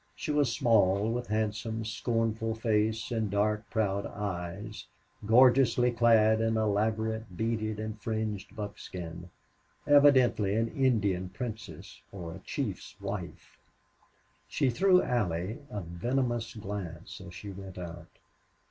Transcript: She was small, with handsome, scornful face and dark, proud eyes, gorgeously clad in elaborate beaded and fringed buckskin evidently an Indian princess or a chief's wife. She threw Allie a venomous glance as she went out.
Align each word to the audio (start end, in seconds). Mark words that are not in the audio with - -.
She 0.15 0.31
was 0.31 0.51
small, 0.51 1.11
with 1.11 1.27
handsome, 1.27 1.85
scornful 1.85 2.55
face 2.55 3.11
and 3.11 3.29
dark, 3.29 3.69
proud 3.69 4.07
eyes, 4.07 4.87
gorgeously 5.27 5.91
clad 5.91 6.41
in 6.41 6.57
elaborate 6.57 7.37
beaded 7.37 7.79
and 7.79 8.01
fringed 8.01 8.55
buckskin 8.55 9.29
evidently 9.85 10.55
an 10.55 10.69
Indian 10.69 11.29
princess 11.29 12.01
or 12.11 12.33
a 12.33 12.39
chief's 12.39 12.99
wife. 12.99 13.59
She 14.47 14.71
threw 14.71 15.03
Allie 15.03 15.59
a 15.69 15.81
venomous 15.81 16.55
glance 16.55 17.21
as 17.23 17.35
she 17.35 17.51
went 17.51 17.77
out. 17.77 18.07